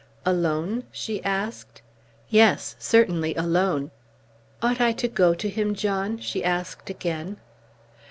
[0.25, 1.83] "Alone?" she asked.
[2.27, 3.91] "Yes, certainly alone."
[4.59, 7.37] "Ought I to go to him, John?" she asked again.